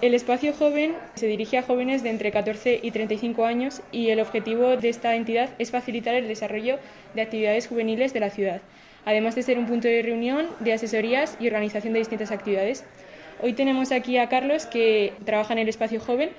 [0.00, 4.20] El espacio joven se dirige a jóvenes de entre 14 y 35 años y el
[4.20, 6.78] objetivo de esta entidad es facilitar el desarrollo
[7.14, 8.62] de actividades juveniles de la ciudad,
[9.04, 12.82] además de ser un punto de reunión, de asesorías y organización de distintas actividades.
[13.42, 16.30] Hoy tenemos aquí a Carlos que trabaja en el espacio joven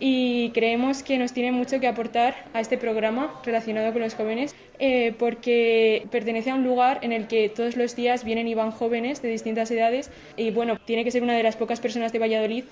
[0.00, 4.54] y creemos que nos tiene mucho que aportar a este programa relacionado con los jóvenes
[4.78, 8.70] eh, porque pertenece a un lugar en el que todos los días vienen y van
[8.70, 12.20] jóvenes de distintas edades y bueno, tiene que ser una de las pocas personas de
[12.20, 12.64] Valladolid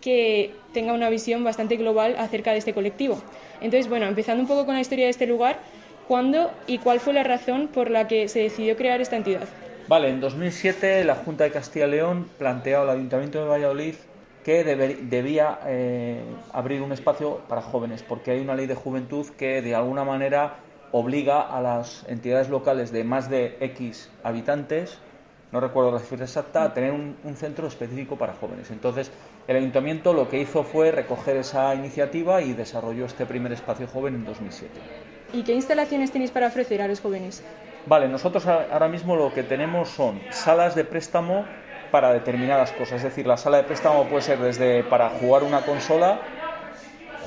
[0.00, 3.22] que tenga una visión bastante global acerca de este colectivo.
[3.60, 5.60] Entonces, bueno, empezando un poco con la historia de este lugar,
[6.08, 9.48] ¿cuándo y cuál fue la razón por la que se decidió crear esta entidad?
[9.88, 13.94] Vale, en 2007 la Junta de Castilla y León planteó al Ayuntamiento de Valladolid
[14.44, 19.62] que debía eh, abrir un espacio para jóvenes, porque hay una ley de juventud que
[19.62, 20.56] de alguna manera
[20.90, 24.98] obliga a las entidades locales de más de X habitantes,
[25.52, 28.70] no recuerdo la cifra exacta, a tener un, centro específico para jóvenes.
[28.70, 29.10] Entonces,
[29.46, 34.14] el ayuntamiento lo que hizo fue recoger esa iniciativa y desarrolló este primer espacio joven
[34.14, 34.72] en 2007.
[35.34, 37.44] ¿Y qué instalaciones tenéis para ofrecer a los jóvenes?
[37.86, 41.44] Vale, nosotros ahora mismo lo que tenemos son salas de préstamo
[41.92, 42.94] para determinadas cosas.
[42.96, 46.20] Es decir, la sala de préstamo puede ser desde para jugar una consola,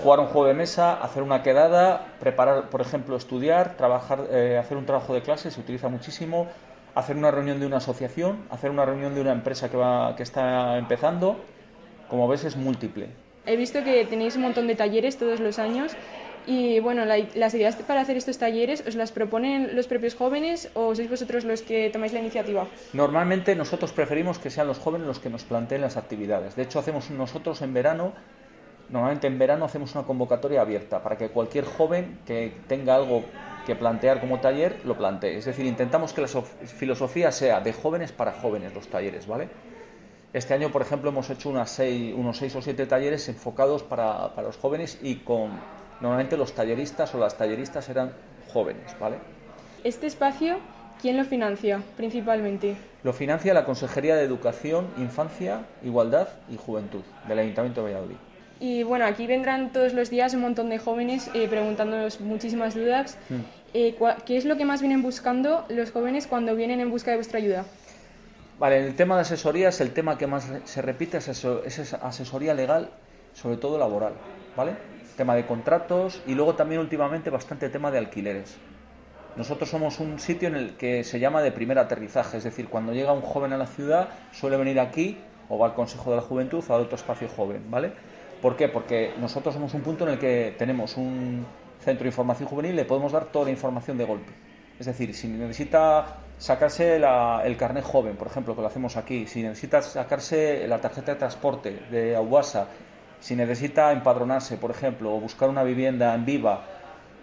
[0.04, 4.76] jugar un juego de mesa, hacer una quedada, preparar, por ejemplo, estudiar, trabajar, eh, hacer
[4.76, 6.48] un trabajo de clase, se utiliza muchísimo,
[6.96, 10.24] hacer una reunión de una asociación, hacer una reunión de una empresa que, va, que
[10.24, 11.38] está empezando.
[12.10, 13.10] Como ves, es múltiple.
[13.46, 15.96] He visto que tenéis un montón de talleres todos los años
[16.48, 20.96] y bueno, las ideas para hacer estos talleres, ¿os las proponen los propios jóvenes o
[20.96, 22.68] sois vosotros los que tomáis la iniciativa?
[22.94, 26.56] Normalmente nosotros preferimos que sean los jóvenes los que nos planteen las actividades.
[26.56, 28.14] De hecho, hacemos nosotros en verano,
[28.90, 33.24] normalmente en verano hacemos una convocatoria abierta para que cualquier joven que tenga algo
[33.66, 35.38] que plantear como taller lo plantee.
[35.38, 39.50] Es decir, intentamos que la filosofía sea de jóvenes para jóvenes los talleres, ¿vale?
[40.34, 44.36] Este año, por ejemplo, hemos hecho unas seis, unos seis o siete talleres enfocados para,
[44.36, 45.52] para los jóvenes y con
[46.02, 48.12] Normalmente los talleristas o las talleristas eran
[48.52, 49.18] jóvenes, ¿vale?
[49.84, 50.58] Este espacio,
[51.02, 52.76] ¿quién lo financia principalmente?
[53.04, 58.16] Lo financia la Consejería de Educación, Infancia, Igualdad y Juventud del Ayuntamiento de Valladolid.
[58.60, 63.18] Y bueno, aquí vendrán todos los días un montón de jóvenes eh, preguntándonos muchísimas dudas.
[63.30, 63.42] Hmm.
[63.74, 63.96] Eh,
[64.26, 67.40] ¿Qué es lo que más vienen buscando los jóvenes cuando vienen en busca de vuestra
[67.40, 67.66] ayuda?
[68.58, 72.90] Vale, el tema de asesorías, el tema que más se repite es, es asesoría legal,
[73.34, 74.14] sobre todo laboral,
[74.56, 74.72] ¿vale?
[75.16, 78.58] Tema de contratos y luego también últimamente bastante tema de alquileres.
[79.36, 82.94] Nosotros somos un sitio en el que se llama de primer aterrizaje, es decir, cuando
[82.94, 85.18] llega un joven a la ciudad suele venir aquí
[85.50, 87.92] o va al Consejo de la Juventud o a otro espacio joven, ¿vale?
[88.42, 88.70] ¿Por qué?
[88.70, 91.46] Porque nosotros somos un punto en el que tenemos un
[91.80, 94.32] centro de información juvenil le podemos dar toda la información de golpe.
[94.80, 99.42] Es decir, si necesita sacarse el carnet joven, por ejemplo, que lo hacemos aquí, si
[99.42, 102.68] necesita sacarse la tarjeta de transporte de Aguasa,
[103.20, 106.66] si necesita empadronarse, por ejemplo, o buscar una vivienda en viva,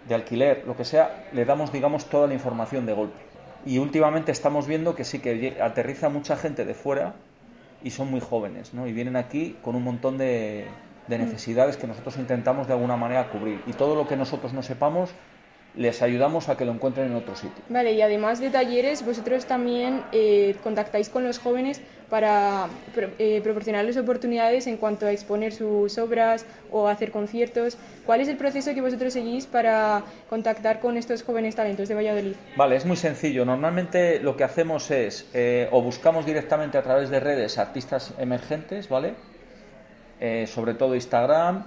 [0.07, 3.19] de alquiler, lo que sea, le damos, digamos, toda la información de golpe.
[3.65, 7.13] Y últimamente estamos viendo que sí que aterriza mucha gente de fuera
[7.83, 8.87] y son muy jóvenes, ¿no?
[8.87, 10.67] Y vienen aquí con un montón de,
[11.07, 13.61] de necesidades que nosotros intentamos de alguna manera cubrir.
[13.65, 15.11] Y todo lo que nosotros no sepamos,
[15.75, 17.63] les ayudamos a que lo encuentren en otro sitio.
[17.69, 22.67] Vale, y además de talleres, vosotros también eh, contactáis con los jóvenes para
[23.17, 27.77] eh, proporcionarles oportunidades en cuanto a exponer sus obras o hacer conciertos.
[28.05, 32.35] ¿Cuál es el proceso que vosotros seguís para contactar con estos jóvenes talentos de Valladolid?
[32.55, 33.43] Vale, es muy sencillo.
[33.45, 38.89] Normalmente lo que hacemos es eh, o buscamos directamente a través de redes artistas emergentes,
[38.89, 39.15] ¿vale?
[40.45, 41.65] sobre todo Instagram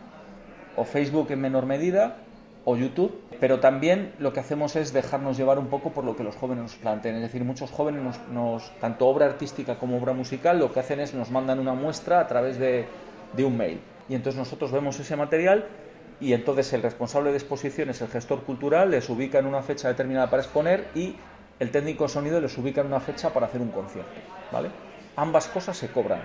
[0.76, 2.16] o Facebook en menor medida
[2.64, 6.24] o YouTube, pero también lo que hacemos es dejarnos llevar un poco por lo que
[6.24, 7.16] los jóvenes nos planteen.
[7.16, 11.14] Es decir, muchos jóvenes, nos, tanto obra artística como obra musical, lo que hacen es
[11.14, 12.86] nos mandan una muestra a través de,
[13.34, 13.80] de un mail.
[14.08, 15.66] Y entonces nosotros vemos ese material
[16.20, 20.30] y entonces el responsable de exposiciones, el gestor cultural, les ubica en una fecha determinada
[20.30, 21.16] para exponer y
[21.58, 24.12] el técnico de sonido les ubica en una fecha para hacer un concierto.
[24.52, 24.70] ¿vale?
[25.16, 26.20] Ambas cosas se cobran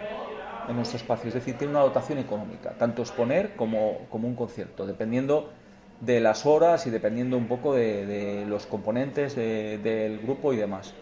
[0.68, 4.86] en nuestro espacio, es decir, tiene una dotación económica, tanto exponer como, como un concierto,
[4.86, 5.52] dependiendo
[6.02, 10.94] de las horas y dependiendo un poco de, los componentes del grupo y demás.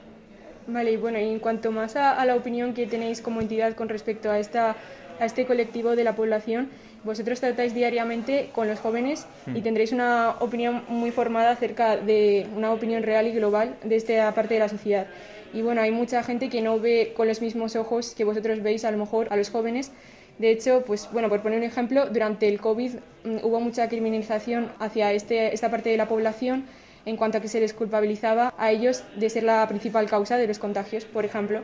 [0.68, 3.90] Vale, y bueno, y en cuanto más a, la opinión que tenéis como entidad con
[3.90, 4.76] respecto a, esta,
[5.20, 6.70] a este colectivo de la población,
[7.04, 9.64] vosotros tratáis diariamente con los jóvenes y hmm.
[9.64, 14.56] tendréis una opinión muy formada acerca de una opinión real y global de esta parte
[14.56, 15.08] de la sociedad.
[15.54, 18.86] Y bueno, hay mucha gente que no ve con los mismos ojos que vosotros veis
[18.86, 19.92] a lo mejor a los jóvenes
[20.40, 22.92] de hecho, pues bueno, por poner un ejemplo, durante el COVID
[23.26, 26.64] mm, hubo mucha criminalización hacia este, esta parte de la población
[27.06, 30.48] en cuanto a que se les culpabilizaba a ellos de ser la principal causa de
[30.48, 31.62] los contagios, por ejemplo.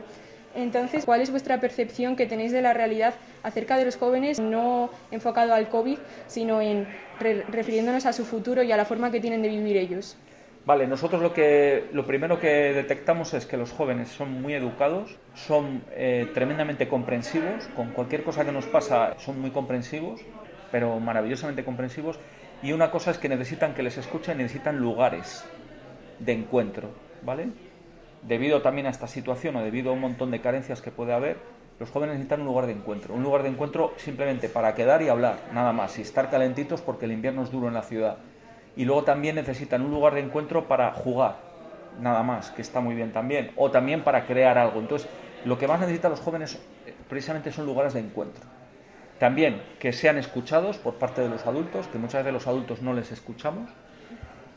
[0.54, 4.90] Entonces, ¿cuál es vuestra percepción que tenéis de la realidad acerca de los jóvenes, no
[5.10, 6.86] enfocado al COVID, sino en
[7.18, 10.16] refiriéndonos a su futuro y a la forma que tienen de vivir ellos?
[10.66, 15.16] Vale, nosotros lo, que, lo primero que detectamos es que los jóvenes son muy educados,
[15.34, 20.20] son eh, tremendamente comprensivos, con cualquier cosa que nos pasa son muy comprensivos,
[20.72, 22.18] pero maravillosamente comprensivos,
[22.64, 25.44] y una cosa es que necesitan que les escuchen, necesitan lugares
[26.18, 26.90] de encuentro,
[27.22, 27.50] ¿vale?
[28.22, 31.36] debido también a esta situación o debido a un montón de carencias que puede haber,
[31.78, 33.14] los jóvenes necesitan un lugar de encuentro.
[33.14, 37.04] Un lugar de encuentro simplemente para quedar y hablar, nada más, y estar calentitos porque
[37.04, 38.16] el invierno es duro en la ciudad.
[38.76, 41.36] Y luego también necesitan un lugar de encuentro para jugar,
[42.00, 43.52] nada más, que está muy bien también.
[43.56, 44.80] O también para crear algo.
[44.80, 45.08] Entonces,
[45.44, 48.44] lo que más necesitan los jóvenes eh, precisamente son lugares de encuentro.
[49.18, 52.92] También que sean escuchados por parte de los adultos, que muchas veces los adultos no
[52.92, 53.70] les escuchamos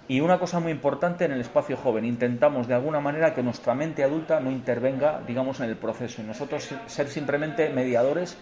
[0.10, 3.76] y una cosa muy importante en el espacio joven, intentamos de alguna manera que nuestra
[3.76, 8.36] mente adulta no intervenga, digamos, en el proceso y nosotros ser simplemente mediadores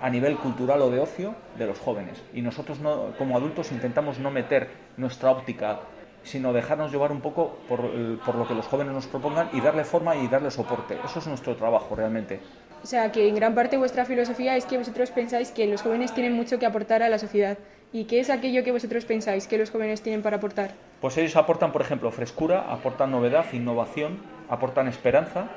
[0.00, 2.22] a nivel cultural o de ocio de los jóvenes.
[2.32, 5.80] Y nosotros no, como adultos intentamos no meter nuestra óptica,
[6.22, 7.80] sino dejarnos llevar un poco por,
[8.24, 10.98] por lo que los jóvenes nos propongan y darle forma y darle soporte.
[11.04, 12.40] Eso es nuestro trabajo realmente.
[12.82, 16.12] O sea, que en gran parte vuestra filosofía es que vosotros pensáis que los jóvenes
[16.12, 17.58] tienen mucho que aportar a la sociedad.
[17.92, 20.72] ¿Y qué es aquello que vosotros pensáis que los jóvenes tienen para aportar?
[21.00, 24.18] Pues ellos aportan, por ejemplo, frescura, aportan novedad, innovación,
[24.48, 25.48] aportan esperanza,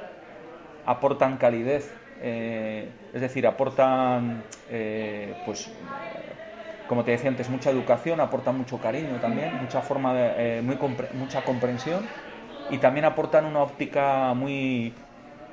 [0.85, 5.77] aportan calidez, eh, es decir, aportan, eh, pues,
[6.85, 10.77] como te decía antes, mucha educación, aportan mucho cariño también, mucha forma de, eh, muy
[11.13, 12.11] mucha comprensión
[12.67, 15.05] y también aportan una óptica muy,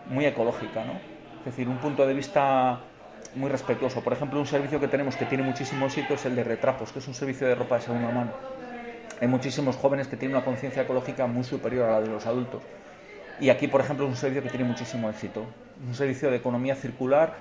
[0.05, 1.03] muy ecológica, ¿no?
[1.39, 2.93] Es decir, un punto de vista
[3.33, 4.03] muy respetuoso.
[4.05, 6.99] Por ejemplo, un servicio que tenemos que tiene muchísimo éxito es el de retrapos, que
[7.01, 8.37] es un servicio de ropa de segunda mano.
[9.21, 12.69] Hay muchísimos jóvenes que tienen una conciencia ecológica muy superior a la de los adultos.
[13.41, 15.45] Y aquí, por ejemplo, es un servicio que tiene muchísimo éxito.
[15.87, 17.35] Un servicio de economía circular,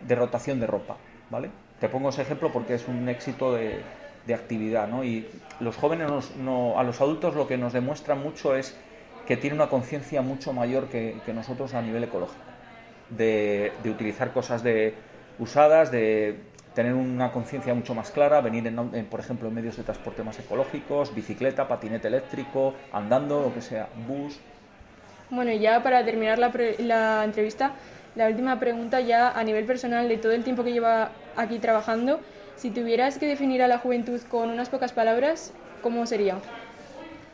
[0.00, 0.96] de rotación de ropa.
[1.30, 1.50] ¿vale?
[1.80, 3.82] Te pongo ese ejemplo porque es un éxito de,
[4.34, 4.88] actividad.
[4.88, 5.04] ¿no?
[5.04, 5.28] Y
[5.60, 8.76] los jóvenes, a los adultos, lo que nos demuestra mucho es
[9.26, 12.54] que tienen una conciencia mucho mayor que nosotros a nivel ecológico
[13.10, 14.94] de, utilizar cosas de,
[15.38, 16.40] usadas, de
[16.74, 20.38] tener una conciencia mucho más clara, venir, en, por ejemplo, en medios de transporte más
[20.38, 24.40] ecológicos, bicicleta, patinete eléctrico, andando, lo que sea, bus.
[25.34, 27.72] Bueno, ya para terminar la, la entrevista,
[28.14, 32.20] la última pregunta ya a nivel personal de todo el tiempo que lleva aquí trabajando,
[32.54, 35.52] si tuvieras que definir a la juventud con unas pocas palabras,
[35.82, 36.36] ¿cómo sería?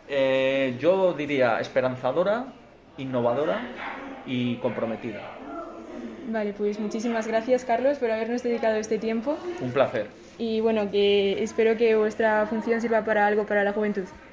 [0.09, 2.47] Eh, yo diría esperanzadora,
[2.97, 3.61] innovadora
[4.25, 5.21] y comprometida.
[6.29, 9.37] Vale, pues muchísimas gracias Carlos por habernos dedicado este tiempo.
[9.61, 10.07] Un placer.
[10.39, 14.05] Y bueno, que espero que vuestra función sirva para algo para la juventud.